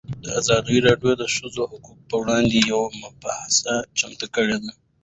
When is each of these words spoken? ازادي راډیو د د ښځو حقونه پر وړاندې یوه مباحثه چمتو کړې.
ازادي 0.39 0.77
راډیو 0.87 1.11
د 1.17 1.19
د 1.21 1.23
ښځو 1.35 1.61
حقونه 1.71 2.03
پر 2.09 2.15
وړاندې 2.21 2.57
یوه 2.71 2.87
مباحثه 3.03 3.73
چمتو 3.97 4.27
کړې. 4.35 4.57